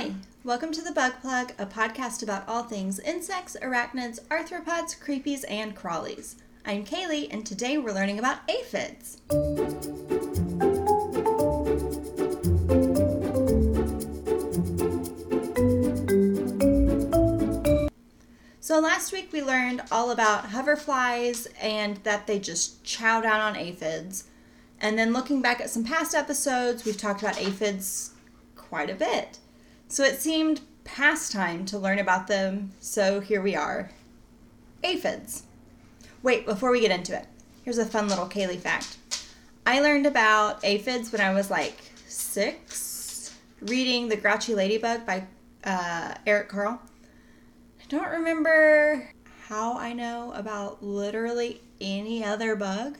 Hi, 0.00 0.14
welcome 0.44 0.72
to 0.72 0.80
the 0.80 0.92
Bug 0.92 1.12
Plug, 1.20 1.52
a 1.58 1.66
podcast 1.66 2.22
about 2.22 2.48
all 2.48 2.62
things 2.62 2.98
insects, 3.00 3.54
arachnids, 3.60 4.18
arthropods, 4.28 4.98
creepies, 4.98 5.44
and 5.46 5.76
crawlies. 5.76 6.36
I'm 6.64 6.86
Kaylee, 6.86 7.30
and 7.30 7.44
today 7.44 7.76
we're 7.76 7.92
learning 7.92 8.18
about 8.18 8.38
aphids. 8.48 9.18
So 18.60 18.80
last 18.80 19.12
week 19.12 19.28
we 19.34 19.42
learned 19.42 19.82
all 19.92 20.10
about 20.10 20.44
hoverflies 20.44 21.46
and 21.60 21.98
that 22.04 22.26
they 22.26 22.38
just 22.38 22.82
chow 22.84 23.20
down 23.20 23.42
on 23.42 23.54
aphids. 23.54 24.24
And 24.80 24.98
then 24.98 25.12
looking 25.12 25.42
back 25.42 25.60
at 25.60 25.68
some 25.68 25.84
past 25.84 26.14
episodes, 26.14 26.86
we've 26.86 26.96
talked 26.96 27.20
about 27.20 27.38
aphids 27.38 28.12
quite 28.56 28.88
a 28.88 28.94
bit. 28.94 29.38
So 29.90 30.04
it 30.04 30.20
seemed 30.20 30.60
past 30.84 31.32
time 31.32 31.66
to 31.66 31.76
learn 31.76 31.98
about 31.98 32.28
them, 32.28 32.70
so 32.78 33.18
here 33.18 33.42
we 33.42 33.56
are. 33.56 33.90
Aphids. 34.84 35.42
Wait, 36.22 36.46
before 36.46 36.70
we 36.70 36.80
get 36.80 36.92
into 36.92 37.16
it, 37.16 37.26
here's 37.64 37.76
a 37.76 37.84
fun 37.84 38.06
little 38.06 38.28
Kaylee 38.28 38.60
fact. 38.60 38.98
I 39.66 39.80
learned 39.80 40.06
about 40.06 40.64
aphids 40.64 41.10
when 41.10 41.20
I 41.20 41.34
was 41.34 41.50
like 41.50 41.76
six, 42.06 43.36
reading 43.62 44.08
The 44.08 44.16
Grouchy 44.16 44.54
Ladybug 44.54 45.04
by 45.04 45.24
uh, 45.64 46.14
Eric 46.24 46.50
Carle. 46.50 46.80
I 47.80 47.84
don't 47.88 48.10
remember 48.10 49.10
how 49.48 49.76
I 49.76 49.92
know 49.92 50.32
about 50.36 50.84
literally 50.84 51.62
any 51.80 52.24
other 52.24 52.54
bug, 52.54 52.96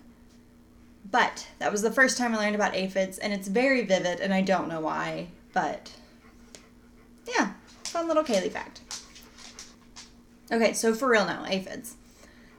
but 1.08 1.46
that 1.60 1.70
was 1.70 1.82
the 1.82 1.92
first 1.92 2.18
time 2.18 2.34
I 2.34 2.38
learned 2.38 2.56
about 2.56 2.74
aphids, 2.74 3.18
and 3.18 3.32
it's 3.32 3.46
very 3.46 3.84
vivid, 3.84 4.18
and 4.18 4.34
I 4.34 4.40
don't 4.40 4.66
know 4.66 4.80
why, 4.80 5.28
but 5.52 5.92
yeah, 7.36 7.52
fun 7.84 8.08
little 8.08 8.24
Kaylee 8.24 8.50
fact. 8.50 8.80
Okay, 10.52 10.72
so 10.72 10.94
for 10.94 11.08
real 11.08 11.26
now, 11.26 11.44
aphids. 11.46 11.96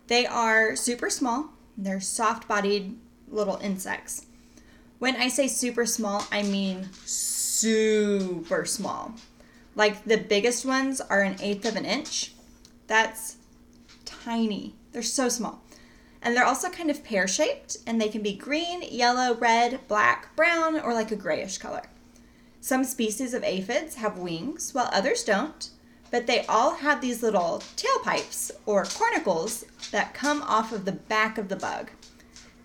They 0.07 0.25
are 0.25 0.75
super 0.75 1.09
small. 1.09 1.51
They're 1.77 1.99
soft 1.99 2.47
bodied 2.47 2.97
little 3.29 3.57
insects. 3.57 4.25
When 4.99 5.15
I 5.15 5.29
say 5.29 5.47
super 5.47 5.85
small, 5.85 6.25
I 6.31 6.43
mean 6.43 6.89
super 7.05 8.65
small. 8.65 9.15
Like 9.75 10.03
the 10.03 10.17
biggest 10.17 10.65
ones 10.65 11.01
are 11.01 11.21
an 11.21 11.37
eighth 11.41 11.65
of 11.65 11.75
an 11.75 11.85
inch. 11.85 12.33
That's 12.87 13.37
tiny. 14.05 14.75
They're 14.91 15.01
so 15.01 15.29
small. 15.29 15.61
And 16.21 16.35
they're 16.35 16.45
also 16.45 16.69
kind 16.69 16.91
of 16.91 17.03
pear 17.03 17.27
shaped, 17.27 17.77
and 17.87 17.99
they 17.99 18.09
can 18.09 18.21
be 18.21 18.35
green, 18.35 18.83
yellow, 18.83 19.33
red, 19.33 19.79
black, 19.87 20.35
brown, 20.35 20.79
or 20.79 20.93
like 20.93 21.11
a 21.11 21.15
grayish 21.15 21.57
color. 21.57 21.83
Some 22.63 22.83
species 22.83 23.33
of 23.33 23.43
aphids 23.43 23.95
have 23.95 24.19
wings, 24.19 24.71
while 24.71 24.89
others 24.93 25.23
don't, 25.23 25.69
but 26.11 26.27
they 26.27 26.45
all 26.45 26.75
have 26.75 27.01
these 27.01 27.23
little 27.23 27.63
tailpipes 27.75 28.51
or 28.67 28.85
cornicles 28.85 29.65
that 29.91 30.13
come 30.13 30.43
off 30.43 30.71
of 30.71 30.85
the 30.85 30.91
back 30.91 31.39
of 31.39 31.49
the 31.49 31.55
bug. 31.55 31.89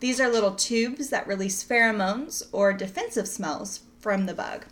These 0.00 0.20
are 0.20 0.28
little 0.28 0.54
tubes 0.54 1.08
that 1.08 1.26
release 1.26 1.64
pheromones 1.64 2.42
or 2.52 2.74
defensive 2.74 3.26
smells 3.26 3.80
from 3.98 4.26
the 4.26 4.34
bug. 4.34 4.66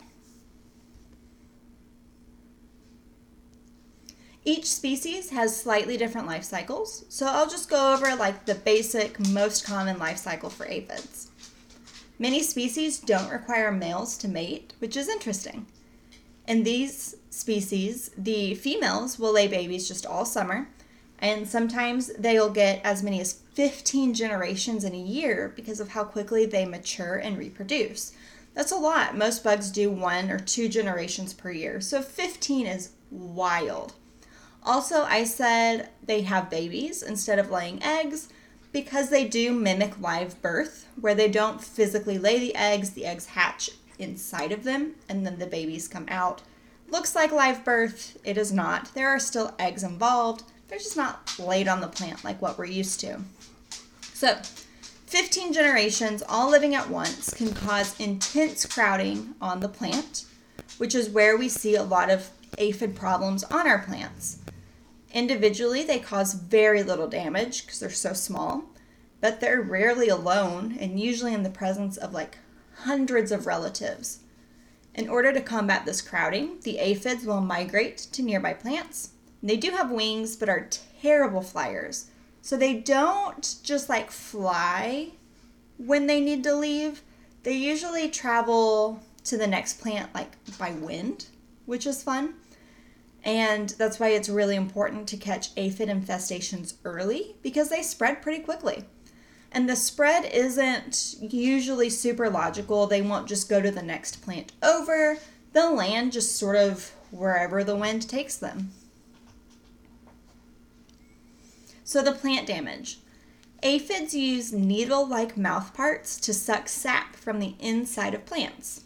Each 4.45 4.67
species 4.67 5.31
has 5.31 5.59
slightly 5.59 5.97
different 5.97 6.27
life 6.27 6.45
cycles, 6.45 7.07
so 7.09 7.25
I'll 7.27 7.49
just 7.49 7.71
go 7.71 7.95
over 7.95 8.15
like 8.15 8.45
the 8.45 8.55
basic, 8.55 9.19
most 9.31 9.65
common 9.65 9.99
life 9.99 10.19
cycle 10.19 10.51
for 10.51 10.67
aphids. 10.67 11.31
Many 12.19 12.43
species 12.43 12.99
don't 12.99 13.31
require 13.31 13.73
males 13.73 14.17
to 14.19 14.29
mate, 14.29 14.73
which 14.79 14.97
is 14.97 15.09
interesting. 15.09 15.67
In 16.47 16.63
these 16.63 17.17
species, 17.31 18.11
the 18.17 18.55
females 18.55 19.19
will 19.19 19.33
lay 19.33 19.49
babies 19.49 19.89
just 19.89 20.07
all 20.07 20.25
summer, 20.25 20.69
and 21.19 21.49
sometimes 21.49 22.13
they'll 22.19 22.51
get 22.51 22.81
as 22.85 23.03
many 23.03 23.21
as 23.21 23.41
15 23.55 24.15
generations 24.15 24.85
in 24.85 24.95
a 24.95 24.99
year 24.99 25.53
because 25.57 25.81
of 25.81 25.89
how 25.89 26.05
quickly 26.05 26.45
they 26.45 26.65
mature 26.65 27.17
and 27.17 27.39
reproduce. 27.39 28.13
That's 28.53 28.73
a 28.73 28.77
lot. 28.77 29.17
Most 29.17 29.43
bugs 29.43 29.71
do 29.71 29.91
one 29.91 30.31
or 30.31 30.39
two 30.39 30.69
generations 30.69 31.33
per 31.33 31.51
year, 31.51 31.81
so 31.81 32.03
15 32.03 32.67
is 32.67 32.91
wild. 33.11 33.95
Also, 34.63 35.03
I 35.03 35.25
said 35.25 35.89
they 36.05 36.23
have 36.23 36.49
babies 36.49 37.03
instead 37.03 37.39
of 37.39 37.51
laying 37.51 37.83
eggs 37.83 38.29
because 38.75 39.09
they 39.09 39.25
do 39.25 39.53
mimic 39.53 40.01
live 40.01 40.43
birth, 40.43 40.89
where 41.01 41.15
they 41.15 41.29
don't 41.29 41.63
physically 41.63 42.19
lay 42.19 42.41
the 42.41 42.57
eggs, 42.57 42.91
the 42.91 43.07
eggs 43.07 43.27
hatch 43.27 43.71
inside 44.01 44.51
of 44.51 44.65
them, 44.65 44.97
and 45.09 45.25
then 45.25 45.39
the 45.39 45.47
babies 45.47 45.87
come 45.87 46.07
out. 46.09 46.43
Looks 46.91 47.15
like 47.15 47.31
live 47.31 47.65
birth, 47.65 48.19
it 48.25 48.37
is 48.37 48.53
not. 48.53 48.93
There 48.93 49.09
are 49.09 49.21
still 49.21 49.55
eggs 49.61 49.85
involved, 49.85 50.43
they're 50.67 50.79
just 50.79 50.97
not 50.97 51.39
laid 51.39 51.69
on 51.69 51.81
the 51.81 51.87
plant 51.87 52.25
like 52.25 52.43
what 52.43 52.59
we're 52.59 52.65
used 52.65 52.99
to. 53.01 53.21
So, 54.13 54.39
15 55.07 55.53
generations 55.53 56.25
all 56.29 56.51
living 56.51 56.75
at 56.75 56.91
once 56.91 57.33
can 57.33 57.55
cause 57.55 57.99
intense 58.01 58.67
crowding 58.67 59.37
on 59.41 59.61
the 59.61 59.69
plant, 59.69 60.25
which 60.79 60.97
is 60.97 61.09
where 61.09 61.37
we 61.37 61.49
see 61.49 61.77
a 61.77 61.83
lot 61.85 62.11
of 62.11 62.29
aphid 62.59 62.97
problems 62.97 63.45
on 63.45 63.69
our 63.69 63.79
plants. 63.79 64.41
Individually, 65.15 65.85
they 65.85 66.01
cause 66.01 66.35
very 66.35 66.83
little 66.83 67.09
damage 67.09 67.65
because 67.65 67.79
they're 67.79 67.89
so 67.89 68.13
small, 68.13 68.65
but 69.21 69.41
they're 69.41 69.63
rarely 69.63 70.09
alone 70.09 70.77
and 70.79 70.99
usually 70.99 71.33
in 71.33 71.45
the 71.45 71.51
presence 71.51 71.97
of 71.97 72.13
like 72.13 72.39
hundreds 72.79 73.31
of 73.31 73.47
relatives. 73.47 74.19
In 74.93 75.09
order 75.09 75.33
to 75.33 75.41
combat 75.41 75.87
this 75.87 76.03
crowding, 76.03 76.59
the 76.63 76.79
aphids 76.79 77.25
will 77.25 77.41
migrate 77.41 77.97
to 77.99 78.23
nearby 78.23 78.55
plants. 78.55 79.11
They 79.41 79.57
do 79.57 79.71
have 79.71 79.91
wings, 79.91 80.35
but 80.35 80.49
are 80.49 80.69
terrible 81.01 81.43
flyers. 81.43 82.07
So 82.43 82.57
they 82.57 82.75
don't 82.75 83.57
just 83.63 83.89
like 83.89 84.11
fly 84.11 85.13
when 85.79 86.09
they 86.09 86.21
need 86.21 86.43
to 86.45 86.55
leave. 86.55 87.03
They 87.45 87.53
usually 87.53 88.09
travel 88.09 89.01
to 89.25 89.37
the 89.37 89.47
next 89.47 89.81
plant 89.81 90.13
like 90.13 90.33
by 90.59 90.73
wind, 90.73 91.27
which 91.67 91.87
is 91.87 92.03
fun. 92.03 92.35
And 93.25 93.71
that's 93.71 93.99
why 93.99 94.09
it's 94.09 94.29
really 94.29 94.55
important 94.55 95.09
to 95.09 95.17
catch 95.17 95.49
aphid 95.57 95.89
infestations 95.89 96.75
early 96.85 97.37
because 97.43 97.71
they 97.71 97.83
spread 97.83 98.21
pretty 98.21 98.43
quickly. 98.43 98.85
And 99.51 99.69
the 99.69 99.77
spread 99.77 100.27
isn't 100.27 101.15
usually 101.21 101.89
super 101.89 102.29
logical. 102.29 102.87
They 102.87 103.01
won't 103.01 103.29
just 103.29 103.49
go 103.49 103.63
to 103.63 103.71
the 103.71 103.83
next 103.83 104.21
plant 104.23 104.53
over, 104.63 105.19
they'll 105.53 105.75
land 105.75 106.13
just 106.13 106.37
sort 106.37 106.57
of 106.57 106.93
wherever 107.11 107.65
the 107.65 107.77
wind 107.77 108.09
takes 108.09 108.37
them. 108.37 108.73
So, 111.85 112.03
the 112.03 112.13
plant 112.13 112.47
damage. 112.47 112.99
Aphids 113.63 114.15
use 114.15 114.53
needle 114.53 115.07
like 115.07 115.37
mouthparts 115.37 116.21
to 116.23 116.35
suck 116.35 116.69
sap 116.69 117.15
from 117.15 117.39
the 117.39 117.55
inside 117.61 118.13
of 118.13 118.27
plants. 118.27 118.83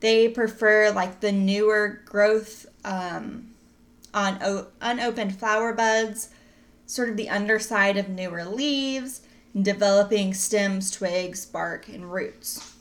They 0.00 0.28
prefer 0.28 0.90
like 0.90 1.20
the 1.20 1.32
newer 1.32 2.02
growth 2.04 2.66
um, 2.84 3.51
on 4.14 4.38
o- 4.42 4.68
unopened 4.80 5.38
flower 5.38 5.72
buds, 5.72 6.30
sort 6.86 7.08
of 7.08 7.16
the 7.16 7.28
underside 7.28 7.96
of 7.96 8.08
newer 8.08 8.44
leaves, 8.44 9.22
developing 9.60 10.34
stems, 10.34 10.90
twigs, 10.90 11.44
bark, 11.46 11.88
and 11.88 12.12
roots. 12.12 12.74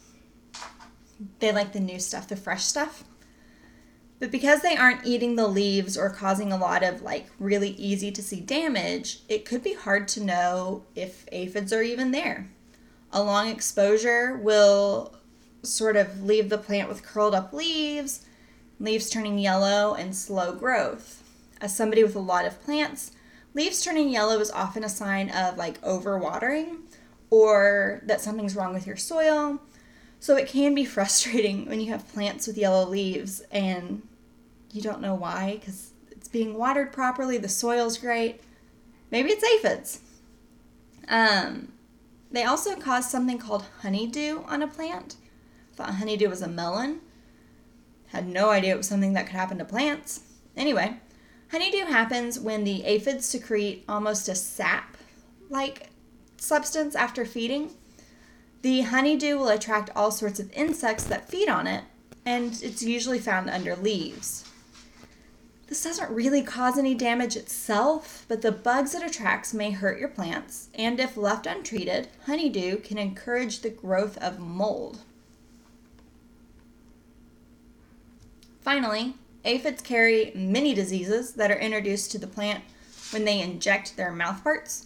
They 1.40 1.52
like 1.52 1.74
the 1.74 1.80
new 1.80 2.00
stuff, 2.00 2.28
the 2.28 2.36
fresh 2.36 2.64
stuff. 2.64 3.04
But 4.20 4.32
because 4.32 4.62
they 4.62 4.76
aren't 4.76 5.06
eating 5.06 5.36
the 5.36 5.48
leaves 5.48 5.98
or 5.98 6.10
causing 6.10 6.52
a 6.52 6.58
lot 6.58 6.84
of 6.84 7.02
like 7.02 7.28
really 7.40 7.72
easy 7.72 8.12
to 8.12 8.22
see 8.22 8.40
damage, 8.40 9.22
it 9.28 9.46
could 9.46 9.64
be 9.64 9.74
hard 9.74 10.08
to 10.10 10.24
know 10.24 10.84
if 10.96 11.26
aphids 11.32 11.74
are 11.74 11.82
even 11.82 12.12
there. 12.12 12.52
A 13.12 13.24
long 13.24 13.48
exposure 13.48 14.38
will 14.38 15.16
sort 15.64 15.96
of 15.96 16.24
leave 16.24 16.50
the 16.50 16.58
plant 16.58 16.88
with 16.88 17.04
curled 17.04 17.34
up 17.34 17.52
leaves, 17.52 18.26
leaves 18.80 19.10
turning 19.10 19.40
yellow, 19.40 19.96
and 19.96 20.16
slow 20.16 20.54
growth 20.54 21.21
as 21.62 21.76
somebody 21.76 22.04
with 22.04 22.16
a 22.16 22.20
lot 22.20 22.46
of 22.46 22.62
plants, 22.64 23.12
leaves 23.54 23.82
turning 23.82 24.10
yellow 24.10 24.40
is 24.40 24.52
often 24.52 24.84
a 24.84 24.90
sign 24.90 25.30
of 25.30 25.58
like 25.58 25.80
overwatering 25.82 26.78
or 27.30 28.02
that 28.06 28.22
something's 28.22 28.56
wrong 28.56 28.74
with 28.74 28.88
your 28.88 28.98
soil. 28.98 29.60
So 30.20 30.36
it 30.36 30.48
can 30.48 30.76
be 30.76 30.86
frustrating 30.98 31.68
when 31.68 31.80
you 31.80 31.92
have 31.92 32.12
plants 32.12 32.48
with 32.48 32.58
yellow 32.58 32.88
leaves 32.88 33.42
and 33.52 34.02
you 34.74 34.82
don't 34.82 35.02
know 35.02 35.16
why 35.16 35.58
because 35.60 35.92
it's 36.10 36.28
being 36.28 36.58
watered 36.58 36.92
properly, 36.92 37.38
the 37.38 37.50
soil's 37.50 37.98
great. 37.98 38.42
Maybe 39.12 39.30
it's 39.30 39.44
aphids. 39.44 40.00
Um, 41.08 41.74
they 42.32 42.44
also 42.44 42.76
cause 42.76 43.10
something 43.10 43.38
called 43.38 43.66
honeydew 43.82 44.44
on 44.46 44.62
a 44.62 44.68
plant. 44.68 45.16
Thought 45.76 45.96
honeydew 45.96 46.30
was 46.30 46.42
a 46.42 46.48
melon. 46.48 47.02
Had 48.08 48.28
no 48.28 48.50
idea 48.50 48.74
it 48.74 48.78
was 48.78 48.88
something 48.88 49.14
that 49.14 49.26
could 49.26 49.36
happen 49.36 49.58
to 49.58 49.66
plants. 49.66 50.22
Anyway, 50.56 50.98
Honeydew 51.52 51.88
happens 51.88 52.40
when 52.40 52.64
the 52.64 52.86
aphids 52.86 53.26
secrete 53.26 53.84
almost 53.90 54.30
a 54.30 54.36
sap 54.36 54.96
like 55.50 55.90
substance 56.38 56.96
after 56.96 57.26
feeding. 57.26 57.72
The 58.62 58.82
honeydew 58.82 59.38
will 59.38 59.50
attract 59.50 59.90
all 59.94 60.12
sorts 60.12 60.40
of 60.40 60.50
insects 60.54 61.04
that 61.06 61.28
feed 61.28 61.50
on 61.50 61.68
it, 61.68 61.84
and 62.26 62.58
it's 62.64 62.82
usually 62.82 63.20
found 63.20 63.50
under 63.50 63.76
leaves. 63.76 64.46
This 65.68 65.84
doesn't 65.84 66.10
really 66.12 66.42
cause 66.42 66.78
any 66.78 66.96
damage 66.96 67.36
itself, 67.36 68.26
but 68.30 68.42
the 68.42 68.52
bugs 68.54 68.96
it 68.96 69.04
attracts 69.04 69.54
may 69.54 69.72
hurt 69.72 70.00
your 70.00 70.10
plants, 70.10 70.70
and 70.74 71.02
if 71.02 71.18
left 71.18 71.46
untreated, 71.46 72.08
honeydew 72.28 72.78
can 72.78 72.98
encourage 72.98 73.60
the 73.60 73.70
growth 73.70 74.18
of 74.20 74.40
mold. 74.40 75.00
Finally, 78.62 79.16
aphids 79.44 79.82
carry 79.82 80.32
many 80.36 80.74
diseases 80.74 81.34
that 81.34 81.52
are 81.52 81.60
introduced 81.60 82.12
to 82.12 82.18
the 82.18 82.28
plant 82.28 82.64
when 83.12 83.26
they 83.26 83.42
inject 83.42 83.98
their 83.98 84.12
mouthparts. 84.12 84.86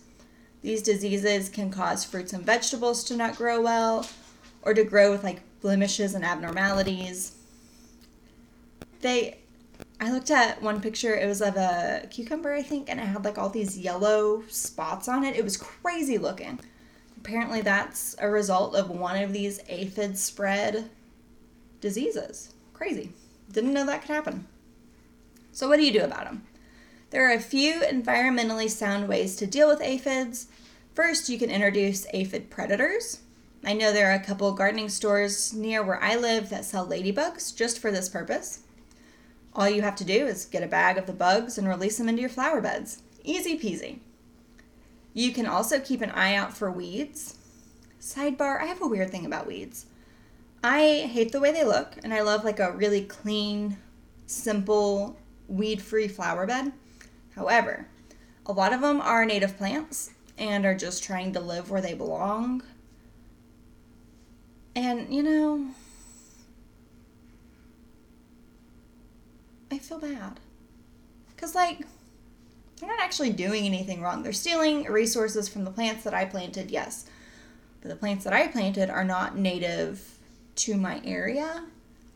These 0.62 0.82
diseases 0.82 1.50
can 1.50 1.70
cause 1.70 2.04
fruits 2.04 2.34
and 2.34 2.44
vegetables 2.44 3.04
to 3.06 3.16
not 3.16 3.36
grow 3.36 3.62
well 3.62 4.08
or 4.62 4.74
to 4.74 4.84
grow 4.84 5.12
with 5.12 5.24
like 5.24 5.42
blemishes 5.62 6.16
and 6.16 6.26
abnormalities. 6.26 7.36
They 9.02 9.38
I 10.00 10.12
looked 10.12 10.32
at 10.32 10.62
one 10.62 10.82
picture, 10.82 11.16
it 11.16 11.26
was 11.26 11.42
of 11.42 11.56
a 11.56 12.08
cucumber, 12.10 12.54
I 12.54 12.62
think, 12.62 12.90
and 12.90 13.00
it 13.00 13.04
had 13.04 13.24
like 13.24 13.38
all 13.38 13.50
these 13.50 13.78
yellow 13.78 14.44
spots 14.50 15.08
on 15.08 15.24
it. 15.24 15.36
It 15.36 15.44
was 15.44 15.58
crazy 15.58 16.18
looking. 16.18 16.60
Apparently, 17.18 17.62
that's 17.62 18.16
a 18.20 18.30
result 18.30 18.76
of 18.76 18.90
one 18.90 19.22
of 19.22 19.34
these 19.34 19.62
aphid 19.70 20.18
spread 20.18 20.90
diseases. 21.80 22.54
Crazy. 22.74 23.12
Didn't 23.52 23.74
know 23.74 23.86
that 23.86 24.02
could 24.02 24.12
happen. 24.12 24.48
So, 25.52 25.70
what 25.70 25.78
do 25.78 25.86
you 25.86 25.94
do 25.94 26.04
about 26.04 26.26
them? 26.26 26.44
There 27.12 27.30
are 27.30 27.34
a 27.34 27.40
few 27.40 27.82
environmentally 27.82 28.70
sound 28.70 29.08
ways 29.08 29.36
to 29.38 29.48
deal 29.48 29.70
with 29.70 29.82
aphids. 29.82 30.48
First, 30.94 31.30
you 31.30 31.38
can 31.38 31.50
introduce 31.50 32.08
aphid 32.14 32.50
predators. 32.50 33.22
I 33.64 33.74
know 33.74 33.92
there 33.92 34.12
are 34.12 34.16
a 34.16 34.24
couple 34.24 34.52
gardening 34.52 34.90
stores 34.90 35.54
near 35.54 35.84
where 35.84 36.02
I 36.04 36.16
live 36.16 36.50
that 36.50 36.66
sell 36.66 36.88
ladybugs 36.88 37.56
just 37.56 37.80
for 37.80 37.92
this 37.92 38.10
purpose. 38.10 38.60
All 39.54 39.70
you 39.70 39.82
have 39.82 39.96
to 39.96 40.04
do 40.04 40.28
is 40.28 40.46
get 40.46 40.64
a 40.64 40.68
bag 40.68 40.98
of 40.98 41.06
the 41.06 41.14
bugs 41.14 41.58
and 41.58 41.68
release 41.68 41.98
them 41.98 42.10
into 42.10 42.22
your 42.22 42.30
flower 42.30 42.60
beds. 42.60 43.02
Easy 43.24 43.58
peasy. 43.58 44.00
You 45.14 45.32
can 45.32 45.46
also 45.46 45.80
keep 45.80 46.02
an 46.02 46.12
eye 46.12 46.36
out 46.36 46.56
for 46.56 46.70
weeds. 46.70 47.38
Sidebar, 48.02 48.62
I 48.62 48.66
have 48.66 48.82
a 48.82 48.88
weird 48.88 49.10
thing 49.10 49.26
about 49.26 49.48
weeds. 49.48 49.86
I 50.64 51.10
hate 51.12 51.32
the 51.32 51.40
way 51.40 51.52
they 51.52 51.64
look, 51.64 51.98
and 52.04 52.14
I 52.14 52.22
love 52.22 52.44
like 52.44 52.60
a 52.60 52.72
really 52.72 53.04
clean, 53.04 53.78
simple, 54.26 55.18
weed 55.48 55.82
free 55.82 56.08
flower 56.08 56.48
bed. 56.48 56.72
However, 57.36 57.88
a 58.46 58.54
lot 58.54 58.74
of 58.74 58.82
them 58.82 59.02
are 59.02 59.26
native 59.26 59.58
plants 59.58 60.12
and 60.38 60.66
are 60.66 60.76
just 60.76 61.04
trying 61.04 61.34
to 61.34 61.40
live 61.40 61.70
where 61.70 61.82
they 61.82 61.94
belong. 61.94 62.64
And, 64.76 65.14
you 65.14 65.24
know, 65.24 65.68
I 69.72 69.78
feel 69.78 70.00
bad. 70.00 70.40
Because, 71.36 71.56
like, 71.56 71.80
they're 72.80 72.90
not 72.90 73.00
actually 73.00 73.32
doing 73.32 73.66
anything 73.66 74.02
wrong. 74.02 74.24
They're 74.24 74.34
stealing 74.34 74.84
resources 74.84 75.48
from 75.48 75.64
the 75.64 75.72
plants 75.72 76.04
that 76.04 76.14
I 76.14 76.26
planted, 76.26 76.72
yes. 76.72 77.06
But 77.82 77.90
the 77.90 77.96
plants 77.96 78.24
that 78.26 78.34
I 78.34 78.48
planted 78.48 78.90
are 78.90 79.06
not 79.06 79.38
native 79.38 80.15
to 80.56 80.76
my 80.76 81.02
area. 81.04 81.66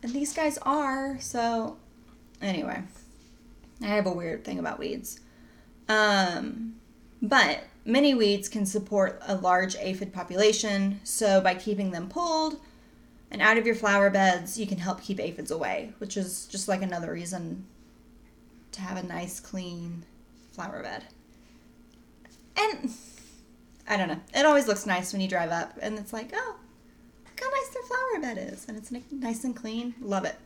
And 0.02 0.12
these 0.12 0.32
guys 0.32 0.58
are. 0.58 1.18
So, 1.20 1.76
anyway, 2.40 2.82
I 3.82 3.86
have 3.86 4.06
a 4.06 4.12
weird 4.12 4.44
thing 4.44 4.58
about 4.58 4.78
weeds. 4.78 5.20
Um, 5.88 6.76
but 7.20 7.64
many 7.84 8.14
weeds 8.14 8.48
can 8.48 8.64
support 8.64 9.20
a 9.26 9.34
large 9.34 9.76
aphid 9.76 10.12
population. 10.12 11.00
So, 11.04 11.40
by 11.40 11.54
keeping 11.54 11.90
them 11.90 12.08
pulled, 12.08 12.60
and 13.30 13.40
out 13.40 13.58
of 13.58 13.66
your 13.66 13.76
flower 13.76 14.10
beds, 14.10 14.58
you 14.58 14.66
can 14.66 14.78
help 14.78 15.02
keep 15.02 15.20
aphids 15.20 15.50
away, 15.50 15.92
which 15.98 16.16
is 16.16 16.46
just 16.46 16.66
like 16.66 16.82
another 16.82 17.12
reason 17.12 17.66
to 18.72 18.80
have 18.80 18.96
a 18.96 19.06
nice, 19.06 19.38
clean 19.38 20.04
flower 20.52 20.82
bed. 20.82 21.04
And 22.56 22.90
I 23.88 23.96
don't 23.96 24.08
know, 24.08 24.20
it 24.34 24.44
always 24.44 24.66
looks 24.66 24.86
nice 24.86 25.12
when 25.12 25.22
you 25.22 25.28
drive 25.28 25.50
up 25.50 25.78
and 25.80 25.98
it's 25.98 26.12
like, 26.12 26.30
oh, 26.34 26.56
look 27.24 27.40
how 27.40 27.50
nice 27.50 27.68
their 27.68 27.82
flower 28.10 28.34
bed 28.34 28.52
is. 28.52 28.66
And 28.68 28.76
it's 28.76 28.92
nice 29.10 29.44
and 29.44 29.54
clean. 29.54 29.94
Love 30.00 30.24
it. 30.24 30.36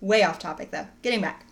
Way 0.00 0.22
off 0.22 0.38
topic 0.38 0.70
though. 0.70 0.86
Getting 1.02 1.20
back. 1.20 1.46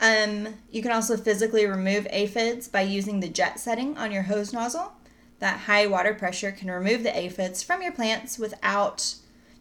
Um, 0.00 0.54
you 0.70 0.82
can 0.82 0.90
also 0.90 1.16
physically 1.16 1.66
remove 1.66 2.06
aphids 2.10 2.66
by 2.66 2.80
using 2.82 3.20
the 3.20 3.28
jet 3.28 3.60
setting 3.60 3.96
on 3.96 4.10
your 4.10 4.24
hose 4.24 4.52
nozzle. 4.52 4.92
That 5.38 5.60
high 5.60 5.86
water 5.86 6.14
pressure 6.14 6.52
can 6.52 6.70
remove 6.70 7.02
the 7.02 7.16
aphids 7.16 7.62
from 7.62 7.82
your 7.82 7.92
plants 7.92 8.38
without 8.38 9.14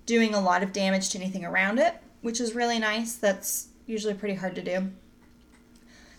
doing 0.06 0.34
a 0.34 0.42
lot 0.42 0.64
of 0.64 0.74
damage 0.74 1.10
to 1.10 1.20
anything 1.20 1.46
around 1.46 1.80
it, 1.80 1.96
which 2.22 2.42
is 2.42 2.56
really 2.56 2.80
nice. 2.80 3.16
That's 3.16 3.68
usually 3.86 4.14
pretty 4.14 4.36
hard 4.36 4.56
to 4.56 4.62
do. 4.64 4.92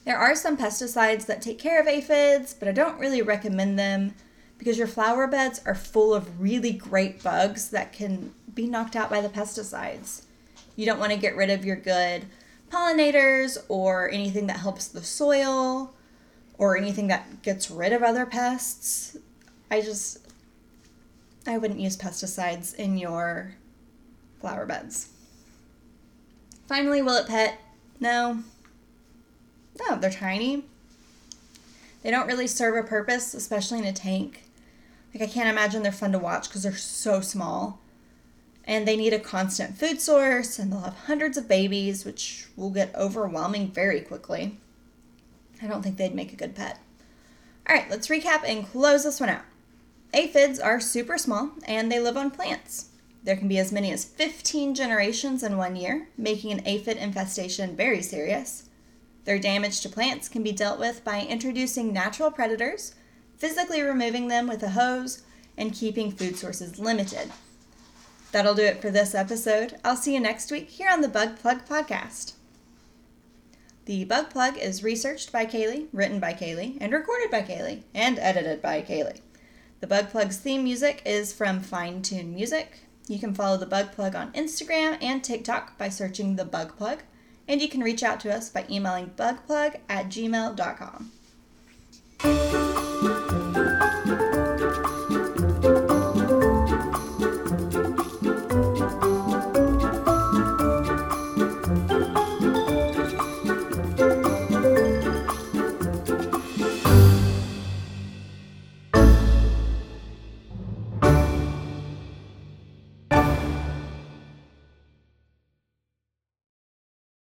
There 0.05 0.19
are 0.19 0.35
some 0.35 0.57
pesticides 0.57 1.27
that 1.27 1.43
take 1.43 1.59
care 1.59 1.81
of 1.81 1.87
aphids, 1.87 2.55
but 2.55 2.69
I 2.69 2.73
don't 2.73 2.99
really 2.99 3.23
recommend 3.23 3.79
them 3.79 4.15
because 4.63 4.79
your 4.79 4.87
flower 4.87 5.27
beds 5.27 5.61
are 5.67 5.75
full 5.75 6.15
of 6.15 6.41
really 6.41 6.71
great 6.71 7.21
bugs 7.21 7.71
that 7.71 7.93
can 7.93 8.33
be 8.55 8.65
knocked 8.69 8.95
out 8.95 9.11
by 9.11 9.21
the 9.21 9.29
pesticides. 9.29 10.23
You 10.77 10.87
don't 10.87 11.01
want 11.01 11.11
to 11.11 11.19
get 11.19 11.35
rid 11.35 11.51
of 11.51 11.65
your 11.65 11.75
good 11.75 12.27
pollinators 12.71 13.59
or 13.69 14.09
anything 14.13 14.47
that 14.47 14.59
helps 14.59 14.87
the 14.87 15.03
soil 15.03 15.93
or 16.59 16.77
anything 16.77 17.09
that 17.09 17.43
gets 17.43 17.73
rid 17.73 17.93
of 17.93 18.05
other 18.05 18.25
pests. 18.25 19.17
I 19.69 19.81
just 19.81 20.19
I 21.45 21.59
wouldn't 21.59 21.81
use 21.81 21.97
pesticides 21.97 22.73
in 22.73 22.97
your 22.97 23.57
flower 24.41 24.65
beds. 24.65 25.09
Finally, 26.69 27.03
will 27.03 27.17
it 27.17 27.27
pet? 27.27 27.59
No. 27.99 28.45
No, 29.81 29.97
they're 29.97 30.09
tiny. 30.09 30.67
They 32.05 32.13
don't 32.13 32.29
really 32.29 32.47
serve 32.47 32.77
a 32.77 32.87
purpose, 32.87 33.35
especially 33.35 33.81
in 33.81 33.87
a 33.87 33.93
tank. 33.93 34.45
Like, 35.13 35.23
I 35.23 35.33
can't 35.33 35.49
imagine 35.49 35.83
they're 35.83 35.93
fun 35.93 36.13
to 36.13 36.19
watch 36.19 36.49
because 36.49 36.63
they're 36.63 36.75
so 36.75 37.21
small. 37.21 37.81
And 38.65 38.87
they 38.87 38.97
need 38.97 39.13
a 39.13 39.19
constant 39.19 39.77
food 39.77 40.01
source, 40.01 40.59
and 40.59 40.73
they'll 40.73 40.81
have 40.81 40.95
hundreds 41.07 41.37
of 41.37 41.49
babies, 41.49 42.05
which 42.05 42.47
will 42.57 42.71
get 42.71 42.95
overwhelming 42.95 43.73
very 43.73 44.01
quickly. 44.01 44.59
I 45.61 45.67
don't 45.67 45.83
think 45.83 45.97
they'd 45.97 46.15
make 46.15 46.33
a 46.33 46.37
good 46.37 46.55
pet. 46.55 46.79
All 47.69 47.77
right, 47.77 47.89
let's 47.91 48.09
recap 48.09 48.43
and 48.45 48.67
close 48.67 49.05
this 49.05 49.21
one 49.21 49.29
out. 49.29 49.43
Aphids 50.13 50.59
are 50.59 50.81
super 50.81 51.17
small 51.17 51.53
and 51.65 51.91
they 51.91 51.99
live 51.99 52.17
on 52.17 52.31
plants. 52.31 52.89
There 53.25 53.37
can 53.37 53.49
be 53.49 53.59
as 53.59 53.73
many 53.73 53.93
as 53.93 54.05
15 54.05 54.75
generations 54.75 55.43
in 55.43 55.57
one 55.57 55.77
year, 55.77 56.09
making 56.19 56.53
an 56.53 56.67
aphid 56.67 56.97
infestation 56.97 57.77
very 57.77 58.03
serious. 58.03 58.69
Their 59.25 59.39
damage 59.39 59.81
to 59.83 59.89
plants 59.89 60.29
can 60.29 60.43
be 60.43 60.51
dealt 60.51 60.81
with 60.81 61.05
by 61.05 61.21
introducing 61.21 61.93
natural 61.93 62.33
predators, 62.33 62.95
physically 63.43 63.83
removing 63.83 64.29
them 64.29 64.47
with 64.47 64.63
a 64.63 64.71
hose, 64.71 65.25
and 65.59 65.75
keeping 65.75 66.13
food 66.13 66.37
sources 66.37 66.79
limited. 66.79 67.29
That'll 68.31 68.55
do 68.55 68.63
it 68.63 68.81
for 68.81 68.89
this 68.89 69.17
episode. 69.17 69.75
I'll 69.85 69.97
see 69.97 70.15
you 70.15 70.21
next 70.21 70.53
week 70.53 70.71
here 70.71 70.89
on 70.89 71.01
the 71.01 71.09
Bug 71.09 71.41
Plug 71.41 71.67
Podcast. 71.67 72.35
The 73.87 74.05
Bug 74.05 74.31
Plug 74.31 74.57
is 74.57 74.85
researched 74.85 75.33
by 75.33 75.45
Kaylee, 75.45 75.89
written 75.93 76.21
by 76.21 76.35
Kaylee, 76.35 76.79
and 76.81 76.93
recorded 76.93 77.33
by 77.33 77.43
Kaylee, 77.43 77.83
and 77.93 78.17
edited 78.21 78.63
by 78.63 78.81
Kaylee. 78.81 79.19
The 79.81 79.89
Bug 79.89 80.11
Plug's 80.11 80.37
theme 80.37 80.63
music 80.63 81.03
is 81.05 81.33
from 81.33 81.59
Fine 81.59 82.03
Tune 82.03 82.33
Music. 82.33 82.79
You 83.09 83.19
can 83.19 83.35
follow 83.35 83.57
the 83.57 83.67
Bug 83.67 83.91
Plug 83.91 84.15
on 84.15 84.31
Instagram 84.35 84.99
and 85.03 85.25
TikTok 85.25 85.77
by 85.77 85.89
searching 85.89 86.37
the 86.37 86.45
Bug 86.45 86.77
Plug, 86.77 87.01
and 87.49 87.61
you 87.61 87.69
can 87.69 87.81
reach 87.81 88.05
out 88.05 88.21
to 88.21 88.33
us 88.33 88.51
by 88.51 88.65
emailing 88.71 89.11
bugplug 89.17 89.81
at 89.89 90.07
gmail.com. 90.07 91.11